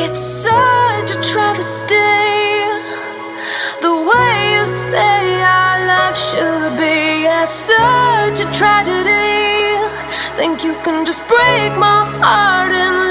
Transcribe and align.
It's 0.00 0.20
such 0.20 1.10
a 1.10 1.20
travesty. 1.20 1.96
The 3.82 3.94
way 4.08 4.54
you 4.54 4.64
say 4.64 5.42
our 5.42 5.86
love 5.90 6.16
should 6.16 6.78
be 6.78 7.26
It's 7.26 7.46
such 7.46 8.38
a 8.38 8.48
tragedy. 8.52 9.74
Think 10.36 10.62
you 10.62 10.74
can 10.84 11.04
just 11.04 11.26
break 11.26 11.72
my 11.76 12.06
heart 12.22 12.72
and 12.72 13.07